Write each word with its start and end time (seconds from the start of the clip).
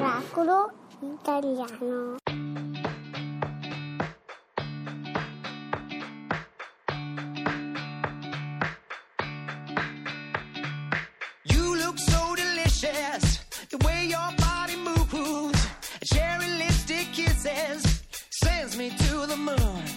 Oracolo 0.00 0.70
italiano. 1.02 2.16
You 11.44 11.76
look 11.76 11.98
so 11.98 12.36
delicious, 12.36 13.40
the 13.70 13.78
way 13.84 14.06
your 14.06 14.30
body 14.38 14.76
moves. 14.76 15.66
Cherry 16.04 16.48
lipstick 16.58 17.08
kisses 17.12 18.02
sends 18.30 18.76
me 18.76 18.90
to 18.90 19.26
the 19.26 19.36
moon. 19.36 19.89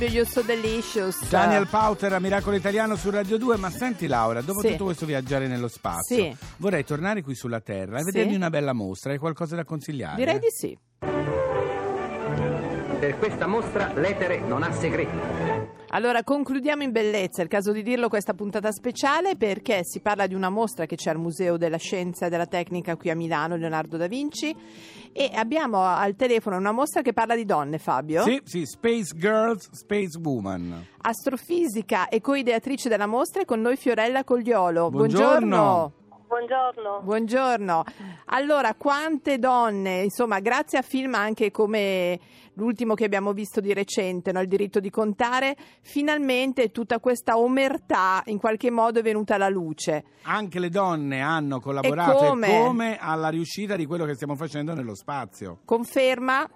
Fabio, 0.00 0.14
you're 0.14 0.24
so 0.30 0.40
delicious. 0.42 1.28
Daniel 1.28 1.66
Pauter 1.66 2.14
a 2.14 2.18
Miracolo 2.18 2.56
Italiano 2.56 2.96
su 2.96 3.10
Radio 3.10 3.36
2, 3.36 3.58
ma 3.58 3.68
senti 3.68 4.06
Laura, 4.06 4.40
dopo 4.40 4.60
Sì. 4.62 4.70
tutto 4.70 4.84
questo 4.84 5.04
viaggiare 5.04 5.46
nello 5.46 5.68
spazio, 5.68 6.16
Sì. 6.16 6.34
vorrei 6.56 6.84
tornare 6.84 7.22
qui 7.22 7.34
sulla 7.34 7.60
Terra 7.60 7.96
e 7.96 7.98
Sì. 7.98 8.04
vedermi 8.06 8.34
una 8.34 8.48
bella 8.48 8.72
mostra, 8.72 9.12
hai 9.12 9.18
qualcosa 9.18 9.56
da 9.56 9.64
consigliare? 9.64 10.16
Direi 10.16 10.38
di 10.38 10.48
sì. 10.48 10.78
Per 13.00 13.16
questa 13.16 13.46
mostra 13.46 13.94
l'etere 13.94 14.40
non 14.40 14.62
ha 14.62 14.70
segreti. 14.72 15.16
Allora, 15.92 16.22
concludiamo 16.22 16.82
in 16.82 16.92
bellezza, 16.92 17.40
è 17.40 17.44
il 17.44 17.48
caso 17.48 17.72
di 17.72 17.82
dirlo, 17.82 18.10
questa 18.10 18.34
puntata 18.34 18.70
speciale 18.72 19.36
perché 19.36 19.80
si 19.84 20.00
parla 20.00 20.26
di 20.26 20.34
una 20.34 20.50
mostra 20.50 20.84
che 20.84 20.96
c'è 20.96 21.08
al 21.08 21.18
Museo 21.18 21.56
della 21.56 21.78
Scienza 21.78 22.26
e 22.26 22.28
della 22.28 22.44
Tecnica 22.44 22.96
qui 22.96 23.08
a 23.08 23.16
Milano, 23.16 23.56
Leonardo 23.56 23.96
da 23.96 24.06
Vinci, 24.06 24.54
e 25.12 25.30
abbiamo 25.34 25.82
al 25.82 26.14
telefono 26.14 26.58
una 26.58 26.72
mostra 26.72 27.00
che 27.00 27.14
parla 27.14 27.34
di 27.34 27.46
donne, 27.46 27.78
Fabio. 27.78 28.22
Sì, 28.22 28.38
sì, 28.44 28.66
Space 28.66 29.16
Girls, 29.16 29.70
Space 29.72 30.18
Woman. 30.22 30.86
Astrofisica 31.00 32.08
e 32.08 32.20
coideatrice 32.20 32.90
della 32.90 33.06
mostra 33.06 33.40
è 33.40 33.44
con 33.46 33.62
noi 33.62 33.76
Fiorella 33.76 34.24
Cogliolo. 34.24 34.90
Buongiorno. 34.90 35.38
Buongiorno. 35.38 35.92
Buongiorno. 37.02 37.82
Allora, 38.26 38.74
quante 38.74 39.38
donne, 39.40 40.02
insomma, 40.02 40.38
grazie 40.38 40.78
a 40.78 40.82
film 40.82 41.14
anche 41.14 41.50
come 41.50 42.20
l'ultimo 42.54 42.94
che 42.94 43.04
abbiamo 43.04 43.32
visto 43.32 43.60
di 43.60 43.74
recente, 43.74 44.30
no? 44.30 44.40
Il 44.40 44.46
diritto 44.46 44.78
di 44.78 44.90
contare, 44.90 45.56
finalmente 45.82 46.70
tutta 46.70 47.00
questa 47.00 47.36
omertà 47.36 48.22
in 48.26 48.38
qualche 48.38 48.70
modo 48.70 49.00
è 49.00 49.02
venuta 49.02 49.34
alla 49.34 49.48
luce. 49.48 50.04
Anche 50.22 50.60
le 50.60 50.68
donne 50.68 51.20
hanno 51.20 51.58
collaborato 51.58 52.12
E 52.44 52.58
come? 52.60 52.96
alla 53.00 53.28
riuscita 53.28 53.74
di 53.74 53.86
quello 53.86 54.04
che 54.04 54.14
stiamo 54.14 54.36
facendo 54.36 54.72
nello 54.72 54.94
spazio. 54.94 55.58
Conferma? 55.64 56.48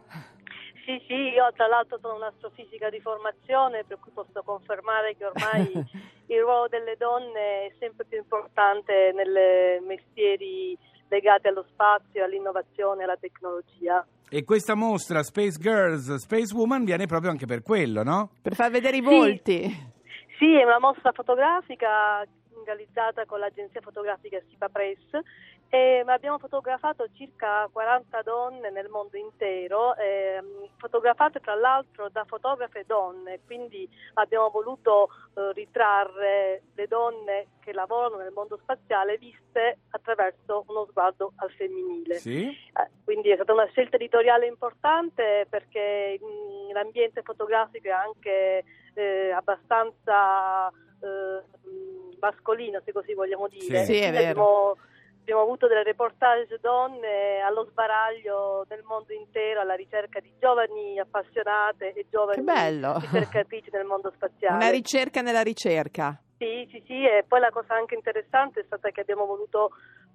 Sì, 0.84 1.02
sì, 1.08 1.14
io 1.14 1.50
tra 1.56 1.66
l'altro 1.66 1.98
sono 2.00 2.16
un'astrofisica 2.16 2.90
di 2.90 3.00
formazione, 3.00 3.84
per 3.88 3.98
cui 3.98 4.12
posso 4.12 4.42
confermare 4.44 5.16
che 5.16 5.24
ormai 5.24 5.72
il 6.26 6.40
ruolo 6.40 6.68
delle 6.68 6.96
donne 6.96 7.66
è 7.66 7.72
sempre 7.78 8.04
più 8.06 8.18
importante 8.18 9.12
nei 9.14 9.80
mestieri 9.86 10.76
legati 11.08 11.48
allo 11.48 11.64
spazio, 11.68 12.24
all'innovazione 12.24 13.04
alla 13.04 13.16
tecnologia. 13.16 14.04
E 14.30 14.42
questa 14.44 14.74
mostra 14.74 15.22
Space 15.22 15.58
Girls, 15.60 16.14
Space 16.16 16.54
Woman 16.54 16.84
viene 16.84 17.06
proprio 17.06 17.30
anche 17.30 17.46
per 17.46 17.62
quello, 17.62 18.02
no? 18.02 18.30
Per 18.42 18.54
far 18.54 18.70
vedere 18.70 18.96
i 18.96 19.02
Sì. 19.02 19.06
volti. 19.06 19.92
Sì, 20.38 20.52
è 20.52 20.64
una 20.64 20.80
mostra 20.80 21.12
fotografica 21.12 22.24
realizzata 22.64 23.24
con 23.26 23.38
l'agenzia 23.38 23.80
fotografica 23.80 24.40
Sipa 24.48 24.68
Press 24.68 25.22
e 25.74 26.04
abbiamo 26.06 26.38
fotografato 26.38 27.08
circa 27.14 27.68
40 27.72 28.22
donne 28.22 28.70
nel 28.70 28.88
mondo 28.88 29.16
intero, 29.16 29.96
ehm, 29.96 30.68
fotografate 30.76 31.40
tra 31.40 31.56
l'altro 31.56 32.08
da 32.10 32.24
fotografe 32.24 32.84
donne, 32.86 33.40
quindi 33.44 33.88
abbiamo 34.14 34.50
voluto 34.50 35.08
eh, 35.34 35.52
ritrarre 35.52 36.62
le 36.74 36.86
donne 36.86 37.46
che 37.58 37.72
lavorano 37.72 38.18
nel 38.18 38.30
mondo 38.32 38.56
spaziale 38.62 39.18
viste 39.18 39.78
attraverso 39.90 40.64
uno 40.68 40.86
sguardo 40.88 41.32
al 41.38 41.50
femminile. 41.50 42.18
Sì. 42.18 42.46
Eh, 42.46 42.90
quindi 43.02 43.30
è 43.30 43.34
stata 43.34 43.52
una 43.52 43.66
scelta 43.66 43.96
editoriale 43.96 44.46
importante 44.46 45.46
perché 45.50 46.20
mh, 46.20 46.72
l'ambiente 46.72 47.22
fotografico 47.22 47.88
è 47.88 47.90
anche 47.90 48.64
eh, 48.94 49.30
abbastanza 49.32 50.68
eh, 50.68 51.42
mh, 51.68 52.03
mascolino, 52.20 52.80
se 52.84 52.92
così 52.92 53.14
vogliamo 53.14 53.48
dire. 53.48 53.84
Sì. 53.84 53.94
Sì, 53.94 53.98
è 53.98 54.10
Quindi 54.10 54.18
vero. 54.18 54.30
Abbiamo, 54.30 54.76
abbiamo 55.20 55.40
avuto 55.42 55.66
delle 55.66 55.82
reportage 55.82 56.58
donne 56.60 57.40
allo 57.40 57.64
sbaraglio 57.70 58.64
nel 58.68 58.82
mondo 58.84 59.12
intero 59.12 59.60
alla 59.60 59.74
ricerca 59.74 60.20
di 60.20 60.32
giovani 60.38 60.98
appassionate 60.98 61.92
e 61.94 62.06
giovani 62.10 62.44
ricercatrici 63.00 63.70
nel 63.72 63.84
mondo 63.86 64.12
spaziale. 64.14 64.56
Una 64.56 64.70
ricerca 64.70 65.22
nella 65.22 65.42
ricerca. 65.42 66.18
Sì, 66.36 66.68
sì, 66.70 66.82
sì, 66.86 67.04
e 67.06 67.24
poi 67.26 67.40
la 67.40 67.50
cosa 67.50 67.74
anche 67.74 67.94
interessante 67.94 68.60
è 68.60 68.64
stata 68.64 68.90
che 68.90 69.00
abbiamo 69.00 69.24
voluto 69.24 69.70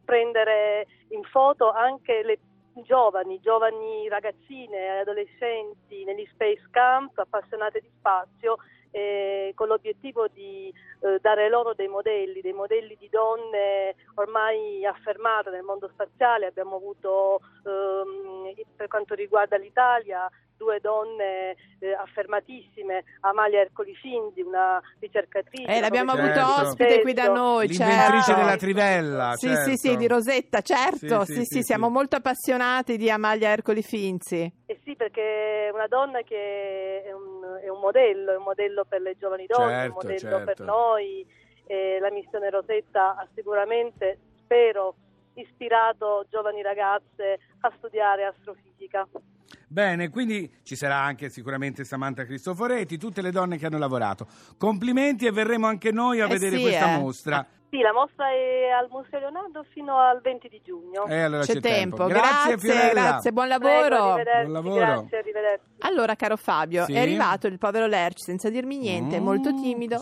prendere 0.06 0.86
in 1.10 1.24
foto 1.24 1.72
anche 1.72 2.22
le 2.24 2.40
giovani, 2.84 3.40
giovani 3.40 4.08
ragazzine 4.08 4.78
e 4.78 5.00
adolescenti 5.00 6.04
negli 6.04 6.28
space 6.32 6.68
camp, 6.72 7.18
appassionate 7.18 7.80
di 7.80 7.90
spazio, 7.98 8.58
eh, 8.92 9.52
con 9.56 9.68
l'obiettivo 9.68 10.28
di 10.28 10.74
eh, 11.02 11.20
dare 11.22 11.50
loro 11.50 11.74
dei 11.74 11.88
modelli, 11.88 12.42
dei 12.42 12.54
modelli 12.54 12.96
di 13.00 13.10
donne 13.10 13.96
ormai 14.16 14.86
affermate 14.86 15.50
nel 15.50 15.64
mondo 15.64 15.90
spaziale. 15.94 16.48
Abbiamo 16.48 16.76
avuto, 16.76 17.42
ehm, 17.66 18.54
per 18.76 18.88
quanto 18.88 19.14
riguarda 19.14 19.58
l'Italia, 19.58 20.30
due 20.60 20.80
donne 20.82 21.56
eh, 21.80 21.94
affermatissime, 21.94 23.06
Amalia 23.22 23.62
Ercoli 23.62 23.96
Finzi, 23.96 24.42
una 24.42 24.82
ricercatrice. 25.00 25.72
Eh, 25.72 25.80
l'abbiamo 25.80 26.14
Certo. 26.16 26.40
avuto 26.40 26.62
ospite 26.68 27.02
qui 27.02 27.14
da 27.14 27.32
noi, 27.32 27.68
L'inventrice 27.68 28.24
certo. 28.24 28.42
della 28.42 28.58
trivella. 28.58 29.36
Sì, 29.36 29.48
certo. 29.48 29.70
sì, 29.70 29.78
sì, 29.78 29.96
di 29.96 30.08
Rosetta, 30.08 30.60
certo. 30.62 31.24
Sì, 31.24 31.34
Sì, 31.34 31.34
sì, 31.34 31.46
sì, 31.46 31.56
sì, 31.60 31.64
siamo 31.64 31.88
sì. 31.88 31.94
molto 31.94 32.16
appassionati 32.18 32.98
di 32.98 33.10
Amalia 33.10 33.50
Ercoli 33.52 33.82
Finzi. 33.82 34.52
Eh 34.66 34.80
sì, 34.84 34.96
perché 34.98 35.68
è 35.68 35.72
una 35.72 35.88
donna 35.88 36.22
che 36.24 37.04
è 37.04 37.14
un, 37.14 37.29
è 37.58 37.70
un 37.70 37.80
modello, 37.80 38.32
è 38.32 38.38
un 38.38 38.44
modello 38.44 38.86
per 38.86 39.02
le 39.02 39.18
giovani 39.18 39.46
donne, 39.46 39.64
è 39.64 39.88
un 39.88 39.94
Certo, 39.94 39.94
modello 39.94 40.20
certo. 40.20 40.46
per 40.46 40.60
noi. 40.66 41.28
E 41.66 42.00
la 42.00 42.12
missione 42.12 42.50
Rosetta 42.50 43.16
ha 43.16 43.28
sicuramente, 43.36 44.20
spero, 44.44 44.96
ispirato 45.36 46.26
giovani 46.30 46.62
ragazze 46.62 47.40
a 47.62 47.72
studiare 47.78 48.26
astrofisica. 48.26 49.08
Bene, 49.72 50.10
quindi 50.10 50.52
ci 50.64 50.76
sarà 50.76 50.98
anche 50.98 51.30
sicuramente 51.30 51.84
Samantha 51.84 52.26
Cristoforetti, 52.26 52.98
tutte 52.98 53.22
le 53.22 53.30
donne 53.30 53.58
che 53.58 53.68
hanno 53.68 53.78
lavorato. 53.78 54.26
Complimenti 54.58 55.28
e 55.28 55.32
verremo 55.32 55.68
anche 55.68 55.92
noi 55.92 56.20
a 56.22 56.26
Eh 56.26 56.30
vedere 56.30 56.56
sì, 56.58 56.62
questa 56.64 56.96
eh. 56.96 56.98
mostra. 56.98 57.46
Sì, 57.70 57.78
la 57.82 57.94
mostra 57.94 58.32
è 58.32 58.70
al 58.72 58.88
Museo 58.90 59.20
Leonardo 59.20 59.64
fino 59.72 60.00
al 60.00 60.22
20 60.22 60.50
di 60.50 60.60
giugno. 60.66 61.06
E 61.06 61.20
allora 61.22 61.44
C'è 61.44 61.54
c'è, 61.54 61.60
tempo. 61.60 62.06
Grazie, 62.08 62.56
Grazie, 62.56 62.58
Fiorella. 62.58 63.02
grazie, 63.10 63.32
buon 63.32 63.48
Prego, 63.48 63.64
lavoro. 63.68 63.96
arrivederci, 64.14 64.42
Buon 64.42 64.52
lavoro. 64.54 64.76
Grazie, 64.80 65.18
arrivederci. 65.20 65.66
Allora, 65.82 66.16
caro 66.16 66.36
Fabio, 66.36 66.86
Sì? 66.86 66.94
è 66.94 67.00
arrivato 67.00 67.46
il 67.46 67.60
povero 67.60 67.86
Lerch 67.86 68.22
senza 68.24 68.50
dirmi 68.50 68.78
niente, 68.80 69.20
Mm, 69.20 69.24
molto 69.24 69.54
timido. 69.54 70.02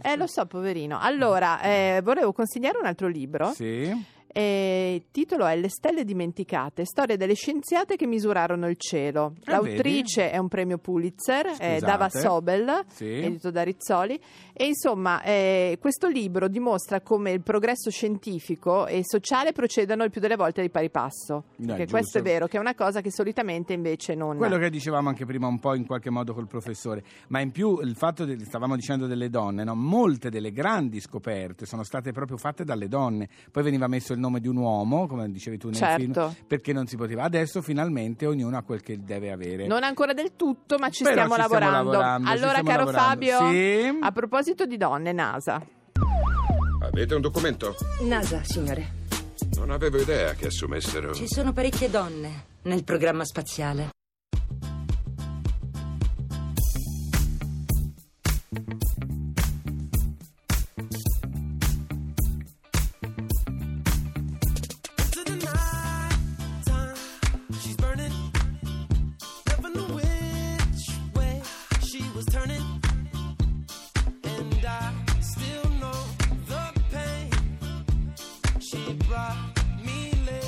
Eh, 0.00 0.16
lo 0.16 0.28
so, 0.28 0.46
poverino. 0.46 0.96
Allora, 1.00 1.60
eh, 1.60 2.00
volevo 2.04 2.32
consigliare 2.32 2.78
un 2.78 2.86
altro 2.86 3.08
libro. 3.08 3.46
Sì. 3.48 4.16
Eh, 4.30 4.94
il 4.96 5.04
titolo 5.10 5.46
è 5.46 5.56
Le 5.56 5.70
stelle 5.70 6.04
dimenticate, 6.04 6.84
storia 6.84 7.16
delle 7.16 7.34
scienziate 7.34 7.96
che 7.96 8.06
misurarono 8.06 8.68
il 8.68 8.76
cielo. 8.76 9.32
Ah, 9.44 9.52
L'autrice 9.52 10.30
è 10.30 10.36
un 10.38 10.48
premio 10.48 10.78
Pulitzer, 10.78 11.46
Scusate. 11.48 11.78
Dava 11.80 12.08
Sobel, 12.10 12.84
Sì. 12.88 13.06
edito 13.06 13.50
da 13.50 13.62
Rizzoli. 13.62 14.20
E 14.52 14.66
insomma, 14.66 15.22
eh, 15.22 15.78
questo 15.80 16.08
libro 16.08 16.48
dimostra 16.48 17.00
come 17.00 17.30
il 17.32 17.42
progresso 17.42 17.90
scientifico 17.90 18.86
e 18.86 19.00
sociale 19.04 19.52
procedano 19.52 20.04
il 20.04 20.10
più 20.10 20.20
delle 20.20 20.36
volte 20.36 20.60
di 20.62 20.68
pari 20.70 20.90
passo. 20.90 21.44
Eh, 21.56 21.66
Perché 21.66 21.82
giusto. 21.84 21.90
questo 21.90 22.18
è 22.18 22.22
vero, 22.22 22.46
che 22.46 22.56
è 22.58 22.60
una 22.60 22.74
cosa 22.74 23.00
che 23.00 23.10
solitamente 23.10 23.72
invece 23.72 24.14
non... 24.14 24.36
Quello 24.36 24.58
che 24.58 24.68
dicevamo 24.70 25.08
anche 25.08 25.24
prima 25.24 25.46
un 25.46 25.58
po' 25.58 25.74
in 25.74 25.86
qualche 25.86 26.10
modo 26.10 26.34
col 26.34 26.46
professore, 26.46 27.02
ma 27.28 27.40
in 27.40 27.50
più 27.50 27.78
il 27.80 27.96
fatto, 27.96 28.24
de- 28.24 28.38
stavamo 28.44 28.76
dicendo 28.76 29.06
delle 29.06 29.30
donne, 29.30 29.64
no? 29.64 29.74
molte 29.74 30.28
delle 30.28 30.52
grandi 30.52 31.00
scoperte 31.00 31.64
sono 31.66 31.82
state 31.82 32.12
proprio 32.12 32.36
fatte 32.36 32.64
dalle 32.64 32.88
donne, 32.88 33.28
poi 33.50 33.62
veniva 33.62 33.86
messo 33.86 34.12
il 34.12 34.17
nome 34.18 34.40
di 34.40 34.48
un 34.48 34.56
uomo, 34.56 35.06
come 35.06 35.30
dicevi 35.30 35.58
tu 35.58 35.66
nel 35.68 35.76
Certo. 35.76 35.98
film, 36.30 36.34
perché 36.46 36.72
non 36.72 36.86
si 36.86 36.96
poteva, 36.96 37.22
adesso 37.24 37.62
finalmente 37.62 38.26
ognuno 38.26 38.56
ha 38.56 38.62
quel 38.62 38.80
che 38.82 38.98
deve 39.02 39.30
avere. 39.32 39.66
Non 39.66 39.82
ancora 39.84 40.12
del 40.12 40.32
tutto, 40.36 40.76
ma 40.78 40.88
ci 40.90 41.04
stiamo 41.04 41.34
ci 41.34 41.34
stiamo 41.34 41.36
lavorando. 41.36 41.90
lavorando, 41.92 42.26
ci 42.26 42.32
allora, 42.32 42.50
stiamo 42.58 42.68
caro 42.68 42.84
lavorando. 42.90 43.08
Fabio, 43.36 43.50
Sì? 43.50 43.98
a 44.00 44.12
proposito 44.12 44.66
di 44.66 44.76
donne, 44.76 45.12
NASA. 45.12 45.64
Avete 46.80 47.14
un 47.14 47.20
documento? 47.20 47.74
NASA, 48.02 48.42
signore. 48.44 48.96
Non 49.56 49.70
avevo 49.70 49.98
idea 49.98 50.34
che 50.34 50.46
assumessero. 50.46 51.12
Ci 51.12 51.26
sono 51.26 51.52
parecchie 51.52 51.90
donne 51.90 52.44
nel 52.62 52.84
programma 52.84 53.24
spaziale. 53.24 53.90
Brought 79.28 80.47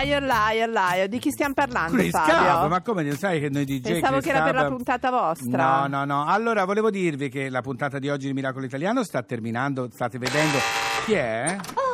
Liar, 0.00 0.22
liar, 0.22 0.68
liar. 0.68 1.08
Di 1.08 1.18
chi 1.18 1.30
stiamo 1.30 1.54
parlando, 1.54 1.96
Chris 1.96 2.10
Fabio? 2.10 2.34
Cap, 2.34 2.68
ma 2.68 2.80
come 2.82 3.02
non 3.02 3.16
sai 3.16 3.40
che 3.40 3.48
noi 3.48 3.64
DJ 3.64 3.80
Pensavo 3.80 4.12
Chris 4.18 4.24
che 4.24 4.30
era 4.30 4.42
per 4.44 4.54
Cap- 4.54 4.62
la 4.62 4.68
puntata 4.68 5.10
vostra. 5.10 5.80
No, 5.80 5.86
no, 5.88 6.04
no. 6.04 6.26
Allora, 6.26 6.64
volevo 6.64 6.90
dirvi 6.90 7.28
che 7.28 7.48
la 7.48 7.62
puntata 7.62 7.98
di 7.98 8.08
oggi 8.08 8.28
di 8.28 8.32
Miracolo 8.32 8.64
Italiano 8.64 9.02
sta 9.02 9.22
terminando, 9.22 9.88
state 9.92 10.18
vedendo 10.18 10.58
chi 11.04 11.14
è? 11.14 11.56
Oh, 11.74 11.87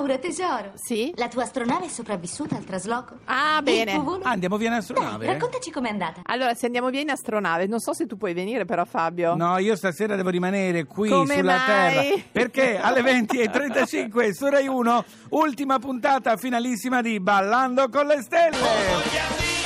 Laura, 0.00 0.16
tesoro. 0.16 0.72
Sì? 0.76 1.12
La 1.16 1.28
tua 1.28 1.42
astronave 1.42 1.84
è 1.84 1.88
sopravvissuta 1.88 2.56
al 2.56 2.64
trasloco? 2.64 3.18
Ah, 3.26 3.60
bene. 3.60 3.92
Ah, 4.22 4.30
andiamo 4.30 4.56
via 4.56 4.68
in 4.68 4.74
astronave? 4.76 5.26
Dai, 5.26 5.34
raccontaci 5.34 5.70
com'è 5.70 5.90
andata. 5.90 6.22
Allora, 6.24 6.54
se 6.54 6.64
andiamo 6.64 6.88
via 6.88 7.00
in 7.00 7.10
astronave, 7.10 7.66
non 7.66 7.80
so 7.80 7.92
se 7.92 8.06
tu 8.06 8.16
puoi 8.16 8.32
venire 8.32 8.64
però, 8.64 8.86
Fabio. 8.86 9.34
No, 9.34 9.58
io 9.58 9.76
stasera 9.76 10.16
devo 10.16 10.30
rimanere 10.30 10.86
qui 10.86 11.10
Come 11.10 11.34
sulla 11.34 11.52
mai? 11.52 11.66
Terra 11.66 12.22
perché 12.32 12.80
alle 12.80 13.02
20.35 13.02 14.30
su 14.30 14.48
Rai 14.48 14.66
1 14.66 15.04
ultima 15.30 15.78
puntata 15.78 16.38
finalissima 16.38 17.02
di 17.02 17.20
Ballando 17.20 17.90
con 17.90 18.06
le 18.06 18.22
stelle. 18.22 18.56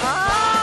Ah! 0.03 0.54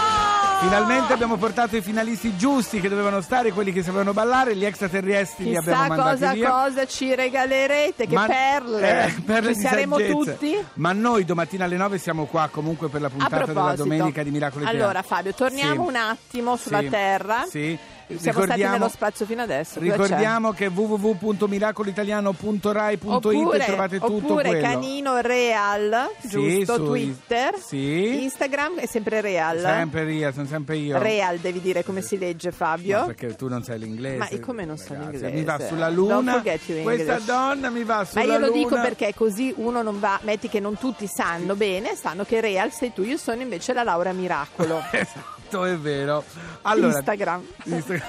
Finalmente 0.61 1.11
abbiamo 1.11 1.37
portato 1.37 1.75
i 1.75 1.81
finalisti 1.81 2.37
giusti 2.37 2.79
che 2.79 2.87
dovevano 2.87 3.19
stare, 3.21 3.51
quelli 3.51 3.73
che 3.73 3.81
sapevano 3.81 4.13
ballare, 4.13 4.55
gli 4.55 4.63
extraterrestri 4.63 5.45
li 5.45 5.57
abbiamo 5.57 5.81
Chissà 5.81 5.95
mandati 5.95 6.19
cosa, 6.19 6.33
via. 6.33 6.49
cosa 6.51 6.85
ci 6.85 7.15
regalerete, 7.15 8.05
che 8.07 8.13
Ma- 8.13 8.25
perle. 8.27 9.05
eh, 9.07 9.21
perle 9.25 9.53
ci 9.53 9.59
di 9.59 9.65
saremo 9.65 9.97
saggezza. 9.97 10.31
tutti? 10.31 10.65
Ma 10.75 10.91
noi 10.93 11.25
domattina 11.25 11.65
alle 11.65 11.77
9 11.77 11.97
siamo 11.97 12.25
qua 12.25 12.47
comunque 12.51 12.89
per 12.89 13.01
la 13.01 13.09
puntata 13.09 13.45
della 13.45 13.73
domenica 13.75 14.21
di 14.21 14.29
Miracolo 14.29 14.61
Italiano. 14.63 14.85
allora 14.85 15.01
Fabio, 15.01 15.33
torniamo 15.33 15.81
Sì. 15.83 15.87
un 15.89 15.95
attimo 15.95 16.55
sulla 16.57 16.79
Sì. 16.79 16.89
Terra. 16.89 17.45
Sì. 17.49 17.77
Siamo 18.17 18.43
stati 18.43 18.63
nello 18.63 18.87
spazio 18.89 19.25
fino 19.25 19.41
adesso. 19.41 19.79
cosa 19.79 19.91
c'è? 19.91 19.97
Ricordiamo 19.97 20.51
che 20.53 20.67
www.miracolitaliano.rai.it 20.67 23.65
trovate 23.65 23.99
tutto 23.99 24.13
oppure 24.15 24.49
quello. 24.49 24.67
Canino 24.67 25.19
Real, 25.21 26.09
Sì, 26.21 26.27
giusto? 26.29 26.75
su- 26.75 26.85
Twitter, 26.85 27.57
Sì. 27.59 28.23
Instagram 28.23 28.79
è 28.79 28.85
sempre 28.85 29.21
Real. 29.21 29.59
Sempre 29.59 30.11
io, 30.11 30.31
sono 30.31 30.45
sempre 30.47 30.77
io. 30.77 30.97
Real 30.97 31.37
devi 31.37 31.61
dire 31.61 31.83
come 31.83 32.01
si 32.01 32.17
legge 32.17 32.51
Fabio. 32.51 32.99
No, 32.99 33.05
perché 33.07 33.35
tu 33.35 33.47
non 33.47 33.63
sai 33.63 33.79
l'inglese. 33.79 34.17
Ma 34.17 34.27
come 34.39 34.65
non 34.65 34.77
so 34.77 34.93
Ragazzi, 34.93 35.11
l'inglese? 35.11 35.35
Mi 35.35 35.43
va 35.43 35.59
sulla 35.67 35.89
luna. 35.89 36.41
Questa 36.41 37.19
donna 37.25 37.69
mi 37.69 37.83
va 37.83 37.97
Ma 37.97 38.05
sulla 38.05 38.23
io 38.23 38.37
lo 38.37 38.47
luna. 38.47 38.57
dico 38.57 38.75
perché 38.75 39.13
così 39.15 39.53
uno 39.57 39.81
non 39.81 39.99
va, 39.99 40.19
metti 40.23 40.47
che 40.49 40.59
non 40.59 40.77
tutti 40.77 41.07
sanno 41.07 41.55
bene, 41.55 41.95
sanno 41.95 42.23
che 42.23 42.41
Real 42.41 42.71
sei 42.71 42.93
tu, 42.93 43.03
io 43.03 43.17
sono 43.17 43.41
invece 43.41 43.73
la 43.73 43.83
Laura 43.83 44.11
Miracolo. 44.11 44.81
Esatto, 45.51 45.65
è 45.65 45.75
vero. 45.77 46.23
Allora, 46.63 46.93
Instagram. 46.95 47.43
Instagram. 47.65 48.00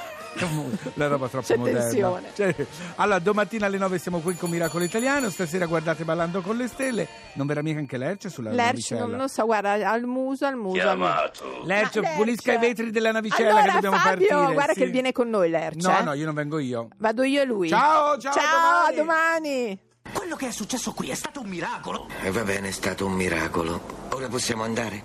La 0.94 1.06
roba 1.08 1.28
troppo 1.28 1.46
C'è 1.46 1.56
moderna. 1.56 1.80
tensione. 1.80 2.30
Cioè, 2.34 2.54
allora, 2.96 3.18
domattina 3.18 3.66
alle 3.66 3.78
9 3.78 3.98
siamo 3.98 4.20
qui 4.20 4.34
con 4.34 4.50
Miracolo 4.50 4.84
Italiano. 4.84 5.30
Stasera 5.30 5.66
guardate 5.66 6.04
Ballando 6.04 6.40
con 6.40 6.56
le 6.56 6.68
Stelle. 6.68 7.06
Non 7.34 7.46
verrà 7.46 7.62
mica 7.62 7.78
anche 7.78 7.96
Lerce 7.98 8.28
sulla 8.30 8.50
navicella? 8.50 9.06
non 9.06 9.16
lo 9.18 9.28
so, 9.28 9.44
guarda, 9.44 9.72
al 9.90 10.02
muso, 10.04 10.46
al 10.46 10.56
muso. 10.56 10.76
Muso. 10.96 10.96
Lerce, 11.64 12.00
Ma 12.00 12.08
Lerch- 12.08 12.14
pulisca 12.16 12.52
i 12.54 12.58
vetri 12.58 12.90
della 12.90 13.12
navicella 13.12 13.50
allora, 13.50 13.64
che 13.64 13.72
dobbiamo 13.72 13.96
Fabio, 13.96 14.26
partire. 14.28 14.52
guarda 14.52 14.72
sì. 14.72 14.78
che 14.80 14.86
viene 14.86 15.12
con 15.12 15.28
noi 15.28 15.50
Lerch. 15.50 15.82
No, 15.82 15.98
eh. 15.98 16.02
no, 16.02 16.12
io 16.14 16.24
non 16.24 16.34
vengo 16.34 16.58
io. 16.58 16.88
Vado 16.96 17.22
io 17.22 17.40
e 17.40 17.44
lui. 17.44 17.68
Ciao, 17.68 18.18
ciao, 18.18 18.32
Ciao, 18.32 18.42
a 18.42 18.86
a 18.86 18.92
domani. 18.92 19.78
Quello 20.12 20.34
che 20.36 20.48
è 20.48 20.50
successo 20.50 20.92
qui 20.92 21.10
è 21.10 21.14
stato 21.14 21.40
un 21.40 21.48
miracolo. 21.48 22.08
E 22.22 22.30
va 22.30 22.42
bene, 22.42 22.68
è 22.68 22.72
stato 22.72 23.06
un 23.06 23.12
miracolo. 23.12 23.80
Ora 24.10 24.28
possiamo 24.28 24.62
andare? 24.64 25.04